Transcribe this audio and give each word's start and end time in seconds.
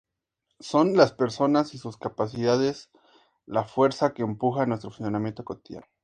Son 0.59 0.97
las 0.97 1.11
personas 1.13 1.75
y 1.75 1.77
sus 1.77 1.95
capacidades 1.95 2.89
la 3.45 3.65
fuerza 3.65 4.15
que 4.15 4.23
empuja 4.23 4.65
nuestro 4.65 4.89
funcionamiento 4.89 5.45
cotidiano. 5.45 5.85